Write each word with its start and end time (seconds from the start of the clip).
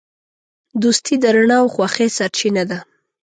دوستي 0.81 1.15
د 1.19 1.25
رڼا 1.35 1.57
او 1.63 1.67
خوښۍ 1.75 2.07
سرچینه 2.17 2.63
ده. 2.69 2.79